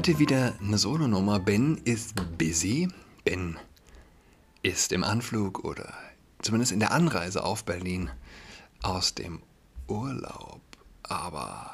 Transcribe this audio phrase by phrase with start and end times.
[0.00, 1.38] Heute wieder eine Solonummer.
[1.38, 2.88] Ben ist busy.
[3.24, 3.58] Ben
[4.62, 5.92] ist im Anflug oder
[6.40, 8.08] zumindest in der Anreise auf Berlin
[8.80, 9.42] aus dem
[9.88, 10.62] Urlaub.
[11.02, 11.70] Aber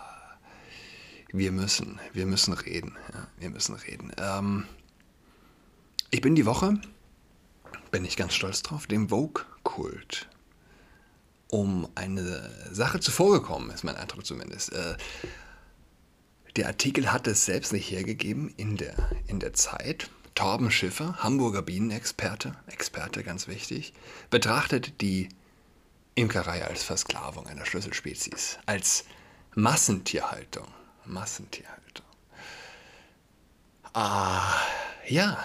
[1.33, 2.97] wir müssen, wir müssen reden.
[3.15, 4.11] Ja, wir müssen reden.
[4.19, 4.65] Ähm,
[6.11, 6.81] ich bin die Woche,
[7.93, 10.29] bin ich ganz stolz drauf, dem Vogue-Kult
[11.47, 14.73] um eine Sache zuvorgekommen, ist mein Eindruck zumindest.
[14.73, 14.97] Äh,
[16.57, 18.95] der Artikel hat es selbst nicht hergegeben in der,
[19.27, 20.11] in der Zeit.
[20.35, 23.95] Torben Schiffer, Hamburger Bienenexperte, Experte ganz wichtig,
[24.29, 25.31] betrachtet die
[26.15, 29.05] Imkerei als Versklavung einer Schlüsselspezies, als
[29.55, 30.67] Massentierhaltung.
[31.07, 32.05] Massentierhaltung.
[33.95, 34.61] Ah,
[35.09, 35.43] ja,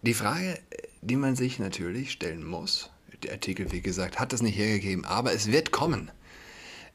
[0.00, 0.58] die Frage,
[1.02, 2.90] die man sich natürlich stellen muss,
[3.22, 6.10] der Artikel, wie gesagt, hat es nicht hergegeben, aber es wird kommen.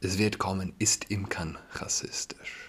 [0.02, 2.69] Es wird kommen, ist Imkern rassistisch?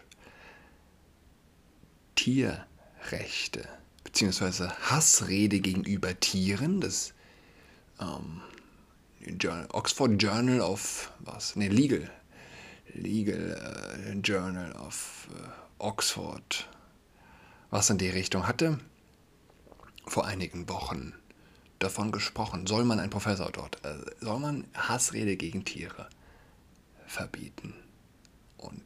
[2.21, 3.67] Tierrechte
[4.05, 4.69] bzw.
[4.83, 7.15] Hassrede gegenüber Tieren, das
[7.99, 8.43] ähm,
[9.73, 11.57] Oxford Journal of was?
[11.57, 12.11] Ne, Legal.
[12.93, 15.49] Legal äh, Journal of äh,
[15.79, 16.69] Oxford,
[17.71, 18.79] was in die Richtung hatte,
[20.07, 21.15] vor einigen Wochen
[21.79, 22.67] davon gesprochen.
[22.67, 26.11] Soll man, ein Professor dort, äh, soll man Hassrede gegen Tiere
[27.07, 27.73] verbieten?
[28.59, 28.83] Und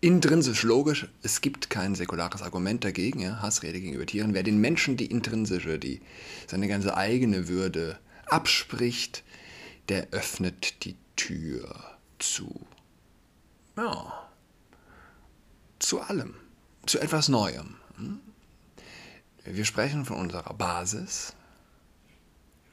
[0.00, 4.34] intrinsisch logisch, es gibt kein säkulares Argument dagegen, ja, Hassrede gegenüber Tieren.
[4.34, 6.00] Wer den Menschen die intrinsische, die
[6.46, 9.22] seine ganze eigene Würde abspricht,
[9.88, 11.74] der öffnet die Tür
[12.18, 12.66] zu.
[13.76, 14.28] Ja.
[15.78, 16.34] Zu allem.
[16.86, 17.76] Zu etwas Neuem.
[17.96, 18.20] Hm?
[19.44, 21.34] Wir sprechen von unserer Basis.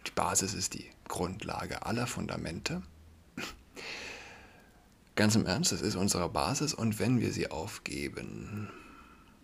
[0.05, 2.81] Die Basis ist die Grundlage aller Fundamente.
[5.17, 8.69] Ganz im Ernst, das ist unsere Basis und wenn wir sie aufgeben,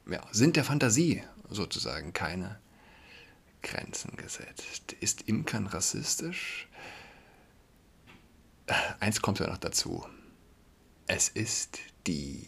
[0.07, 2.59] ja, sind der Fantasie sozusagen keine
[3.63, 4.93] Grenzen gesetzt.
[4.99, 6.67] Ist Imkern rassistisch?
[8.99, 10.05] Eins kommt ja noch dazu.
[11.07, 12.45] Es ist die.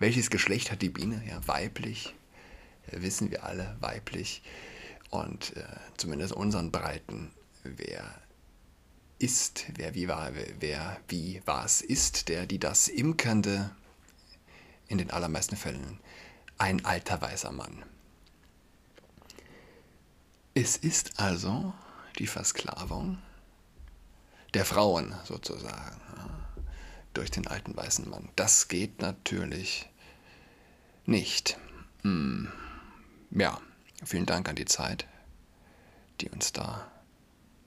[0.00, 1.22] Welches Geschlecht hat die Biene?
[1.24, 2.16] Ja, weiblich.
[2.90, 4.42] Wissen wir alle, weiblich.
[5.10, 5.62] Und äh,
[5.98, 7.30] zumindest unseren Breiten,
[7.62, 8.25] wer
[9.18, 13.70] ist, wer wie war, wer wie was ist, der, die das Imkernde,
[14.88, 15.98] in den allermeisten Fällen
[16.58, 17.84] ein alter weißer Mann.
[20.54, 21.74] Es ist also
[22.18, 23.18] die Versklavung
[24.54, 26.00] der Frauen sozusagen
[27.14, 28.28] durch den alten weißen Mann.
[28.36, 29.88] Das geht natürlich
[31.04, 31.58] nicht.
[32.02, 32.50] Hm.
[33.32, 33.60] Ja,
[34.04, 35.06] vielen Dank an die Zeit,
[36.20, 36.90] die uns da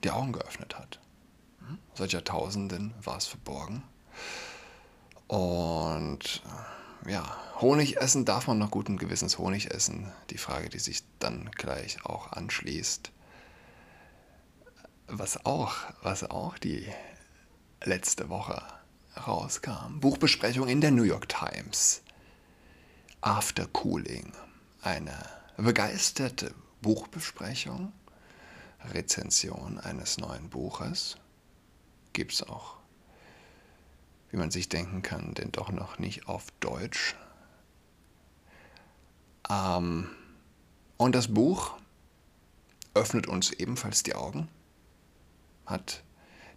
[0.02, 1.00] die Augen geöffnet hat
[1.94, 3.82] seit Jahrtausenden war es verborgen.
[5.26, 6.42] Und
[7.06, 10.10] ja, Honig essen darf man noch guten Gewissens Honig essen.
[10.30, 13.12] Die Frage, die sich dann gleich auch anschließt.
[15.06, 16.86] Was auch, was auch die
[17.84, 18.62] letzte Woche
[19.26, 20.00] rauskam.
[20.00, 22.02] Buchbesprechung in der New York Times.
[23.20, 24.32] After Cooling.
[24.82, 25.16] Eine
[25.56, 27.92] begeisterte Buchbesprechung,
[28.92, 31.16] Rezension eines neuen Buches
[32.20, 32.76] gibt es auch,
[34.30, 37.16] wie man sich denken kann, denn doch noch nicht auf Deutsch.
[39.48, 40.06] Ähm,
[40.98, 41.78] und das Buch
[42.92, 44.48] öffnet uns ebenfalls die Augen,
[45.64, 46.02] hat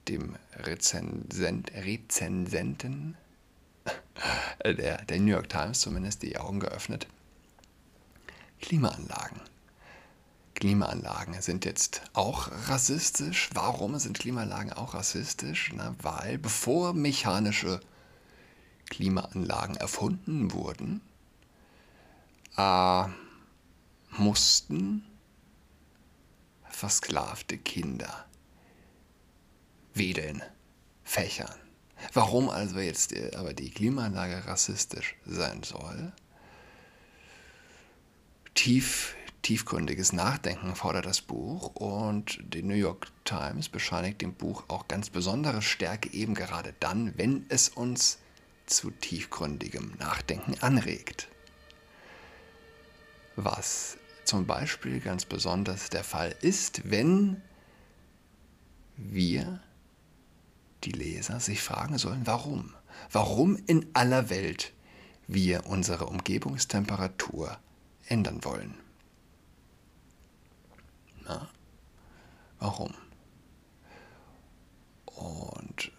[0.09, 3.15] dem Rezensent, Rezensenten
[4.65, 7.07] der, der New York Times zumindest die Augen geöffnet.
[8.59, 9.39] Klimaanlagen.
[10.63, 13.49] Klimaanlagen sind jetzt auch rassistisch.
[13.53, 15.73] Warum sind Klimaanlagen auch rassistisch?
[15.75, 17.81] Na, weil bevor mechanische
[18.89, 21.01] Klimaanlagen erfunden wurden,
[22.55, 23.03] äh,
[24.11, 25.03] mussten
[26.69, 28.25] versklavte Kinder
[29.93, 30.41] wedeln,
[31.03, 31.59] fächern.
[32.13, 36.13] Warum also jetzt aber die Klimaanlage rassistisch sein soll?
[38.53, 44.87] Tief tiefgründiges Nachdenken fordert das Buch und die New York Times bescheinigt dem Buch auch
[44.87, 48.17] ganz besondere Stärke eben gerade dann, wenn es uns
[48.65, 51.27] zu tiefgründigem Nachdenken anregt.
[53.35, 57.41] Was zum Beispiel ganz besonders der Fall ist, wenn
[58.95, 59.59] wir,
[60.83, 62.73] die Leser, sich fragen sollen, warum?
[63.11, 64.71] Warum in aller Welt
[65.27, 67.57] wir unsere Umgebungstemperatur
[68.07, 68.82] ändern wollen.
[72.63, 72.93] Warum?
[75.05, 75.91] Und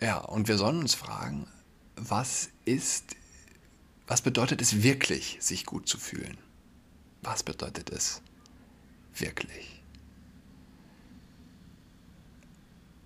[0.00, 1.46] ja, und wir sollen uns fragen,
[1.96, 3.16] was ist
[4.06, 6.36] Was bedeutet es wirklich, sich gut zu fühlen?
[7.22, 8.20] Was bedeutet es
[9.14, 9.82] wirklich?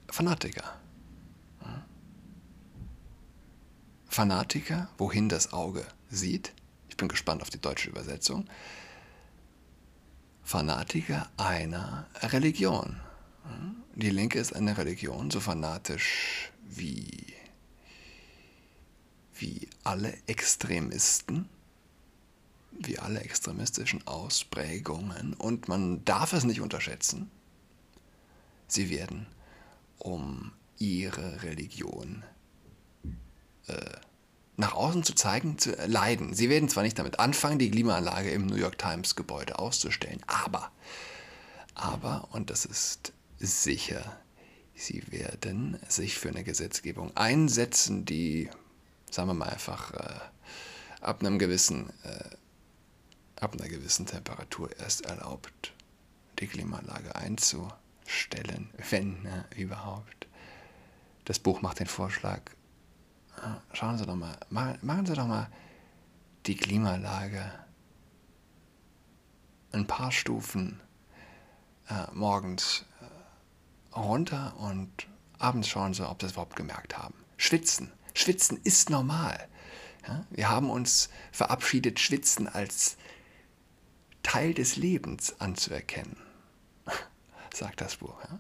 [0.08, 0.80] Fanatiker.
[4.08, 6.52] Fanatiker, wohin das Auge sieht.
[6.88, 8.48] Ich bin gespannt auf die deutsche Übersetzung.
[10.48, 12.96] Fanatiker einer Religion.
[13.96, 17.34] Die Linke ist eine Religion, so fanatisch wie,
[19.34, 21.50] wie alle Extremisten,
[22.70, 25.34] wie alle extremistischen Ausprägungen.
[25.34, 27.30] Und man darf es nicht unterschätzen.
[28.68, 29.26] Sie werden
[29.98, 32.24] um ihre Religion
[33.66, 33.74] äh,
[34.58, 36.34] nach außen zu zeigen, zu leiden.
[36.34, 40.72] Sie werden zwar nicht damit anfangen, die Klimaanlage im New York Times Gebäude auszustellen, aber,
[41.74, 44.18] aber, und das ist sicher,
[44.74, 48.50] sie werden sich für eine Gesetzgebung einsetzen, die,
[49.08, 50.20] sagen wir mal einfach, äh,
[51.02, 52.36] ab einem gewissen, äh,
[53.40, 55.72] ab einer gewissen Temperatur erst erlaubt,
[56.40, 60.26] die Klimaanlage einzustellen, wenn ne, überhaupt.
[61.26, 62.40] Das Buch macht den Vorschlag,
[63.72, 65.48] schauen Sie doch mal, machen Sie doch mal
[66.46, 67.52] die Klimaanlage
[69.72, 70.80] ein paar Stufen
[71.88, 75.06] äh, morgens äh, runter und
[75.38, 77.14] abends schauen Sie, ob Sie es überhaupt gemerkt haben.
[77.36, 77.92] Schwitzen.
[78.14, 79.48] Schwitzen ist normal.
[80.06, 80.24] Ja?
[80.30, 82.96] Wir haben uns verabschiedet, Schwitzen als
[84.22, 86.16] Teil des Lebens anzuerkennen,
[87.54, 88.18] sagt das Buch.
[88.24, 88.38] Ja?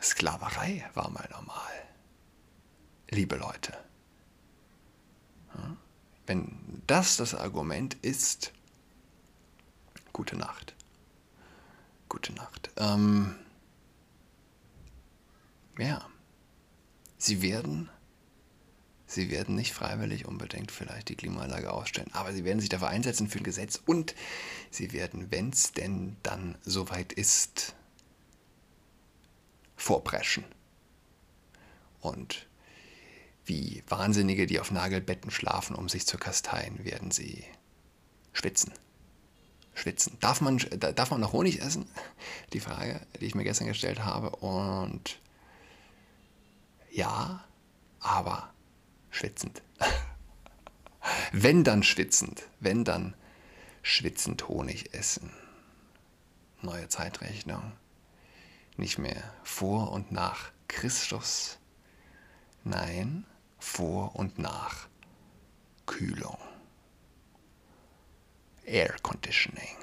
[0.00, 1.86] Sklaverei war mal normal
[3.10, 3.76] liebe Leute.
[6.26, 8.52] Wenn das das Argument ist,
[10.12, 10.74] gute Nacht.
[12.08, 12.70] Gute Nacht.
[12.76, 13.36] Ähm,
[15.78, 16.04] ja,
[17.16, 17.88] sie werden,
[19.06, 23.28] sie werden nicht freiwillig unbedingt vielleicht die Klimaanlage ausstellen, aber sie werden sich dafür einsetzen
[23.28, 24.14] für ein Gesetz und
[24.70, 27.74] sie werden, wenn es denn dann soweit ist,
[29.76, 30.44] vorpreschen.
[32.00, 32.45] Und
[33.46, 37.44] wie Wahnsinnige, die auf Nagelbetten schlafen, um sich zu kasteien, werden sie
[38.32, 38.72] schwitzen.
[39.74, 40.16] Schwitzen.
[40.20, 41.86] Darf man, darf man noch Honig essen?
[42.52, 44.30] Die Frage, die ich mir gestern gestellt habe.
[44.30, 45.20] Und
[46.90, 47.44] ja,
[48.00, 48.52] aber
[49.10, 49.62] schwitzend.
[51.32, 53.14] Wenn dann schwitzend, wenn dann
[53.82, 55.30] schwitzend Honig essen.
[56.62, 57.72] Neue Zeitrechnung.
[58.76, 61.58] Nicht mehr vor und nach Christus.
[62.64, 63.24] Nein,
[63.76, 64.88] vor und nach
[65.84, 66.38] Kühlung.
[68.64, 69.76] Air Conditioning.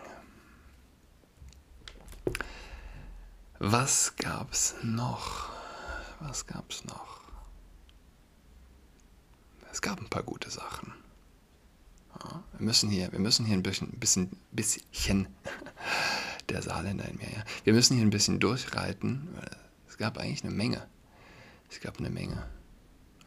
[3.60, 5.52] Was gab's noch?
[6.20, 7.22] Was gab's noch?
[9.72, 10.92] Es gab ein paar gute Sachen.
[12.20, 15.28] Ja, wir müssen hier, wir müssen hier ein bisschen, bisschen, bisschen
[16.50, 17.44] der Saarländer in mir, ja.
[17.64, 19.30] Wir müssen hier ein bisschen durchreiten.
[19.88, 20.88] Es gab eigentlich eine Menge.
[21.70, 22.44] Es gab eine Menge.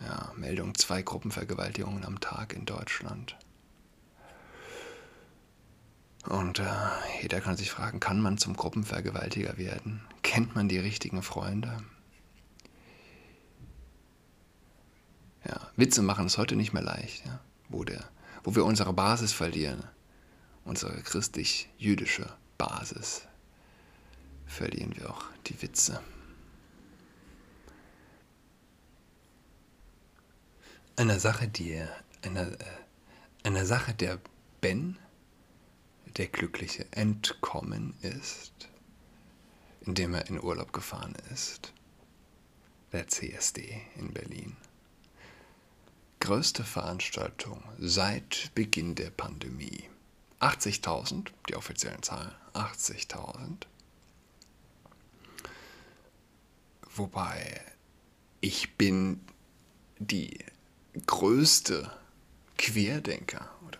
[0.00, 3.36] Ja, Meldung zwei Gruppenvergewaltigungen am Tag in Deutschland.
[6.28, 6.64] Und äh,
[7.22, 10.02] jeder kann sich fragen, kann man zum Gruppenvergewaltiger werden?
[10.22, 11.78] Kennt man die richtigen Freunde?
[15.44, 17.38] Ja, Witze machen es heute nicht mehr leicht, ja?
[17.68, 18.04] wo, der,
[18.42, 19.84] wo wir unsere Basis verlieren,
[20.64, 23.22] unsere christlich-jüdische Basis,
[24.46, 26.00] verlieren wir auch die Witze.
[30.96, 31.82] Einer Sache, die
[32.22, 32.64] einer, äh,
[33.42, 34.18] einer Sache, der
[34.60, 34.98] Ben,
[36.16, 38.68] der Glückliche, entkommen ist,
[39.82, 41.72] indem er in Urlaub gefahren ist.
[42.92, 44.56] Der CSD in Berlin.
[46.20, 49.84] Größte Veranstaltung seit Beginn der Pandemie.
[50.40, 53.66] 80.000, die offiziellen Zahlen, 80.000.
[56.94, 57.60] Wobei
[58.40, 59.20] ich bin
[59.98, 60.38] die
[61.04, 61.90] größte
[62.56, 63.78] Querdenker oder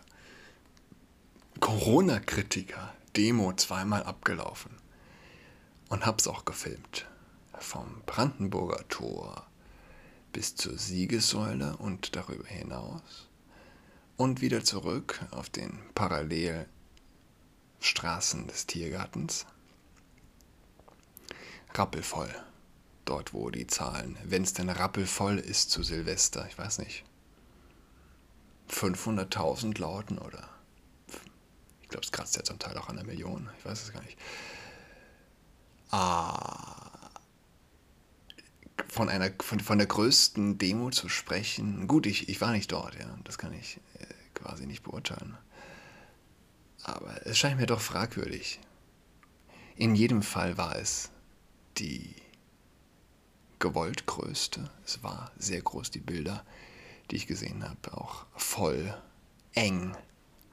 [1.60, 4.72] Corona-Kritiker Demo zweimal abgelaufen
[5.88, 7.06] und hab's auch gefilmt.
[7.58, 9.46] Vom Brandenburger Tor
[10.32, 13.30] bis zur Siegessäule und darüber hinaus
[14.18, 19.46] und wieder zurück auf den Parallelstraßen des Tiergartens.
[21.72, 22.28] Rappelvoll
[23.06, 27.04] dort wo die Zahlen, wenn es denn rappelvoll ist zu Silvester, ich weiß nicht,
[28.70, 30.48] 500.000 lauten oder
[31.82, 34.02] ich glaube, es kratzt ja zum Teil auch an der Million, ich weiß es gar
[34.02, 34.18] nicht.
[35.90, 37.10] Ah,
[38.88, 41.86] von einer von, von der größten Demo zu sprechen.
[41.86, 45.36] Gut, ich, ich war nicht dort, ja, das kann ich äh, quasi nicht beurteilen.
[46.82, 48.60] Aber es scheint mir doch fragwürdig.
[49.76, 51.10] In jedem Fall war es
[51.78, 52.14] die
[53.58, 54.70] gewollt größte.
[54.84, 56.44] Es war sehr groß, die Bilder,
[57.10, 58.96] die ich gesehen habe, auch voll
[59.54, 59.96] eng,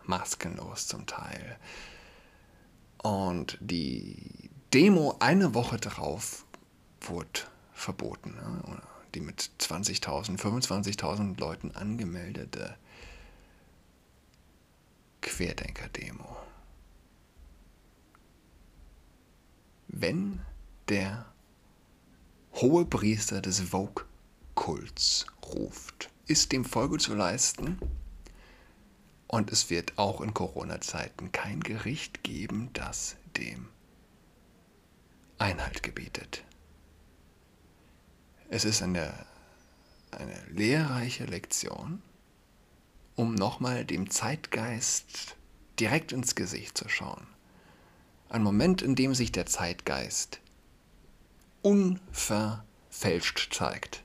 [0.06, 1.58] maskenlos zum Teil.
[3.02, 6.46] Und die Demo eine Woche darauf
[7.02, 7.42] wurde
[7.74, 8.36] verboten.
[8.36, 8.82] Ne?
[9.14, 12.78] Die mit 20.000, 25.000 Leuten angemeldete
[15.22, 16.38] Querdenker-Demo.
[19.88, 20.42] Wenn
[20.90, 21.33] der
[22.64, 27.78] hohe Priester des Vogue-Kults ruft, ist dem Folge zu leisten.
[29.28, 33.68] Und es wird auch in Corona-Zeiten kein Gericht geben, das dem
[35.40, 36.46] Einhalt gebietet.
[38.48, 39.14] Es ist eine,
[40.12, 42.02] eine lehrreiche Lektion,
[43.16, 45.36] um nochmal dem Zeitgeist
[45.82, 47.28] direkt ins Gesicht zu schauen.
[48.30, 50.40] Ein Moment, in dem sich der Zeitgeist
[51.64, 54.04] unverfälscht zeigt.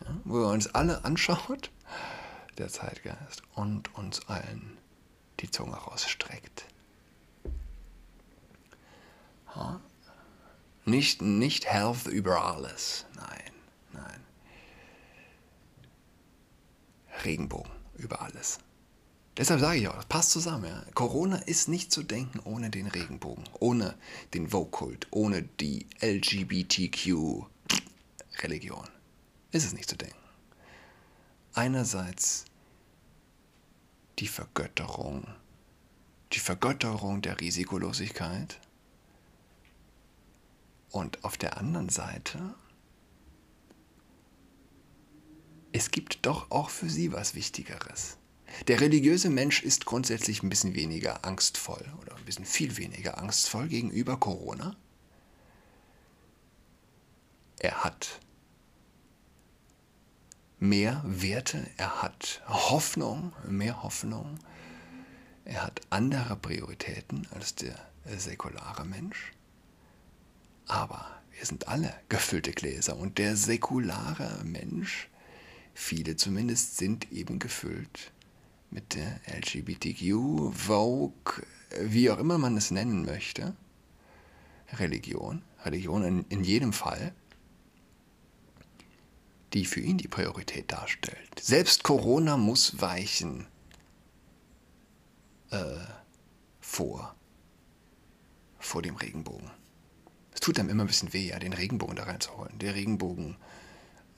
[0.00, 1.70] Ja, wo er uns alle anschaut,
[2.58, 4.76] der Zeitgeist, und uns allen
[5.40, 6.66] die Zunge rausstreckt.
[9.54, 9.80] Ja,
[10.84, 13.52] nicht, nicht Health über alles, nein,
[13.92, 14.24] nein.
[17.24, 18.58] Regenbogen über alles.
[19.40, 20.66] Deshalb sage ich auch, das passt zusammen.
[20.66, 20.84] Ja.
[20.92, 23.96] Corona ist nicht zu denken ohne den Regenbogen, ohne
[24.34, 28.86] den Vokult, ohne die LGBTQ-Religion.
[29.50, 30.14] Ist es nicht zu denken.
[31.54, 32.44] Einerseits
[34.18, 35.26] die Vergötterung,
[36.34, 38.60] die Vergötterung der Risikolosigkeit
[40.90, 42.54] und auf der anderen Seite,
[45.72, 48.18] es gibt doch auch für sie was Wichtigeres.
[48.66, 53.68] Der religiöse Mensch ist grundsätzlich ein bisschen weniger angstvoll oder ein bisschen viel weniger angstvoll
[53.68, 54.76] gegenüber Corona.
[57.58, 58.20] Er hat
[60.58, 64.38] mehr Werte, er hat Hoffnung, mehr Hoffnung,
[65.44, 67.74] er hat andere Prioritäten als der
[68.16, 69.32] säkulare Mensch.
[70.66, 75.08] Aber wir sind alle gefüllte Gläser und der säkulare Mensch,
[75.74, 78.12] viele zumindest, sind eben gefüllt
[78.70, 81.44] mit der LGBTQ, Vogue,
[81.80, 83.54] wie auch immer man es nennen möchte,
[84.74, 87.12] Religion, Religion in, in jedem Fall,
[89.52, 91.40] die für ihn die Priorität darstellt.
[91.40, 93.46] Selbst Corona muss weichen
[95.50, 95.76] äh,
[96.60, 97.16] vor,
[98.58, 99.50] vor dem Regenbogen.
[100.32, 102.56] Es tut einem immer ein bisschen weh, ja, den Regenbogen da reinzuholen.
[102.60, 103.36] Der Regenbogen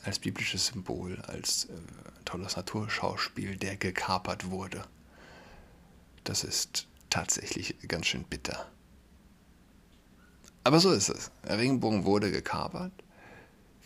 [0.04, 1.72] als biblisches Symbol, als äh,
[2.24, 4.84] tolles Naturschauspiel, der gekapert wurde.
[6.24, 8.68] Das ist tatsächlich ganz schön bitter.
[10.64, 11.30] Aber so ist es.
[11.44, 12.92] Der Regenbogen wurde gekapert.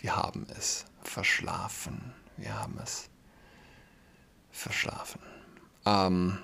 [0.01, 2.13] Wir haben es verschlafen.
[2.37, 3.09] Wir haben es
[4.51, 5.21] verschlafen.
[5.87, 6.39] Ähm,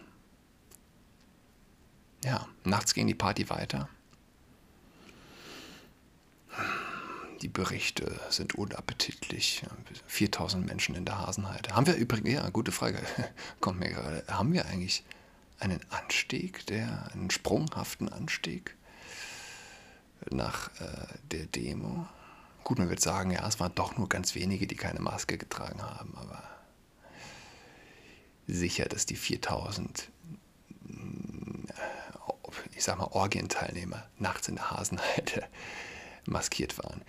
[2.24, 3.88] ja, nachts ging die Party weiter.
[7.42, 9.64] Die Berichte sind unappetitlich.
[10.06, 11.74] 4000 Menschen in der Hasenheide.
[11.74, 13.00] Haben wir übrigens, ja, gute Frage,
[13.60, 14.24] kommt mir gerade.
[14.28, 15.04] Haben wir eigentlich
[15.58, 18.76] einen Anstieg, der, einen sprunghaften Anstieg
[20.30, 22.06] nach äh, der Demo?
[22.62, 25.82] Gut, man wird sagen, ja, es waren doch nur ganz wenige, die keine Maske getragen
[25.82, 26.44] haben, aber
[28.46, 30.10] sicher, dass die 4000,
[32.76, 35.48] ich sag mal, Orgienteilnehmer nachts in der Hasenheide
[36.24, 37.02] maskiert waren.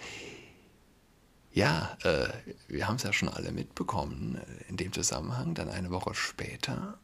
[1.51, 2.29] Ja, äh,
[2.67, 5.53] wir haben es ja schon alle mitbekommen äh, in dem Zusammenhang.
[5.53, 6.97] Dann eine Woche später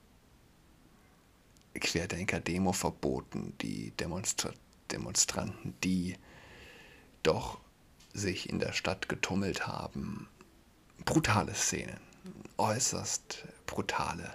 [1.76, 3.54] Querdenker-Demo verboten.
[3.62, 4.52] Die Demonstra
[4.92, 6.16] Demonstranten, die
[7.22, 7.60] doch
[8.12, 10.28] sich in der Stadt getummelt haben.
[11.06, 12.00] Brutale Szenen,
[12.58, 14.34] äußerst brutale,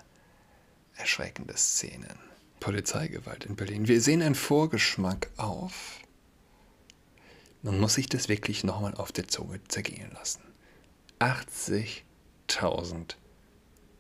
[0.95, 2.19] erschreckende Szenen.
[2.61, 3.89] Polizeigewalt in Berlin.
[3.89, 5.99] Wir sehen einen Vorgeschmack auf
[7.65, 10.43] man muss sich das wirklich nochmal auf der Zunge zergehen lassen.
[11.19, 13.17] 80.000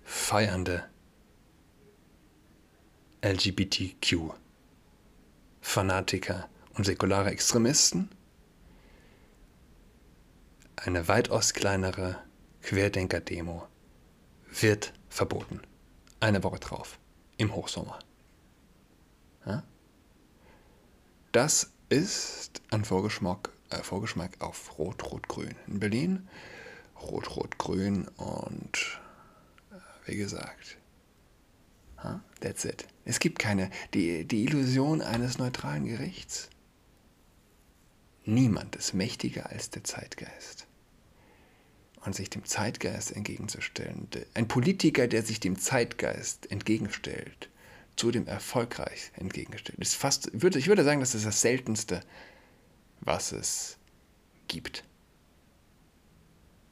[0.02, 0.84] feiernde
[3.22, 4.34] LGBTQ
[5.62, 8.10] Fanatiker und säkulare Extremisten,
[10.76, 12.22] eine weitaus kleinere
[12.60, 13.66] Querdenker-Demo
[14.60, 15.62] wird verboten.
[16.20, 16.98] Eine Woche drauf,
[17.38, 17.98] im Hochsommer.
[19.46, 19.64] Ja?
[21.32, 25.54] Das ist ein Vorgeschmack äh, Vorgeschmack auf Rot-Rot-Grün.
[25.66, 26.28] In Berlin
[27.00, 29.00] Rot-Rot-Grün und
[29.70, 29.76] äh,
[30.06, 30.78] wie gesagt,
[32.02, 32.20] huh?
[32.40, 32.86] that's it.
[33.04, 36.48] Es gibt keine, die, die Illusion eines neutralen Gerichts.
[38.24, 40.66] Niemand ist mächtiger als der Zeitgeist.
[42.06, 47.48] Und sich dem Zeitgeist entgegenzustellen, ein Politiker, der sich dem Zeitgeist entgegenstellt,
[47.96, 52.00] zu dem erfolgreich entgegenstellt, ist fast, ich würde sagen, das ist das Seltenste,
[53.00, 53.78] was es
[54.48, 54.84] gibt.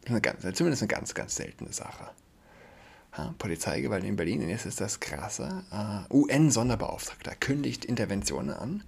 [0.07, 2.11] Eine ganz, zumindest eine ganz, ganz seltene Sache.
[3.17, 5.64] Ja, Polizeigewalt in Berlin, jetzt ist das krasse.
[6.11, 8.85] Uh, UN-Sonderbeauftragter kündigt Interventionen an.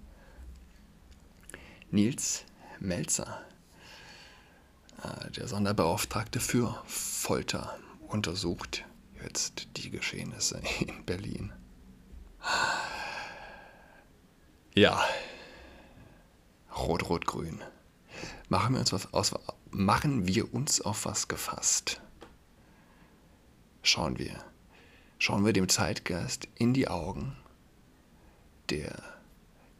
[1.91, 2.45] Nils
[2.81, 3.43] Melzer,
[5.05, 8.85] uh, der Sonderbeauftragte für Folter, untersucht
[9.23, 11.53] jetzt die Geschehnisse in Berlin.
[14.75, 15.01] Ja,
[16.85, 17.63] Rot-Rot-Grün.
[18.49, 19.35] Machen wir uns was aus,
[19.71, 22.01] machen wir uns auf was gefasst.
[23.83, 24.43] Schauen wir,
[25.19, 27.37] schauen wir dem Zeitgeist in die Augen,
[28.71, 29.03] der,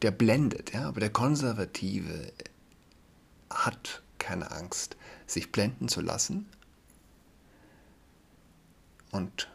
[0.01, 2.31] der blendet, ja, aber der Konservative
[3.49, 4.97] hat keine Angst,
[5.27, 6.47] sich blenden zu lassen
[9.11, 9.49] und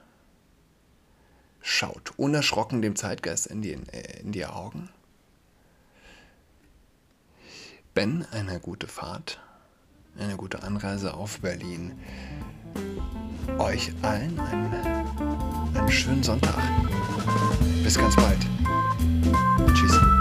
[1.60, 3.72] schaut unerschrocken dem Zeitgeist in die,
[4.22, 4.88] in die Augen.
[7.94, 9.40] Ben, eine gute Fahrt
[10.18, 11.98] eine gute Anreise auf Berlin.
[13.58, 14.74] Euch allen einen,
[15.74, 16.54] einen schönen Sonntag.
[17.82, 18.38] Bis ganz bald.
[19.74, 20.19] Tschüss.